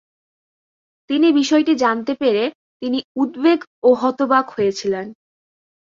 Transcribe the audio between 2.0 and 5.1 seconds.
পেরে তিনি "উদ্বেগ ও হতবাক" হয়েছিলেন।